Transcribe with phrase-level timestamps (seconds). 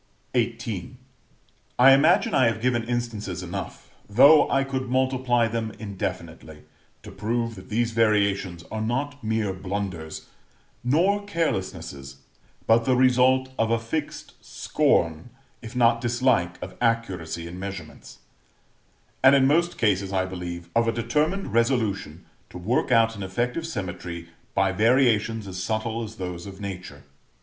[0.35, 0.97] XVIII.
[1.77, 6.63] I imagine I have given instances enough, though I could multiply them indefinitely,
[7.03, 10.25] to prove that these variations are not mere blunders,
[10.83, 12.15] nor carelessnesses,
[12.65, 15.29] but the result of a fixed scorn,
[15.61, 18.17] if not dislike, of accuracy in measurements;
[19.23, 23.67] and, in most cases, I believe, of a determined resolution to work out an effective
[23.67, 27.03] symmetry by variations as subtle as those of Nature.